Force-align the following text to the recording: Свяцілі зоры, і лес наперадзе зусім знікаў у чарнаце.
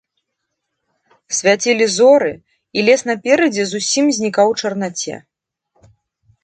Свяцілі 1.39 1.85
зоры, 1.97 2.31
і 2.79 2.89
лес 2.89 3.01
наперадзе 3.09 3.63
зусім 3.75 4.05
знікаў 4.21 4.47
у 4.57 4.61
чарнаце. 4.65 5.15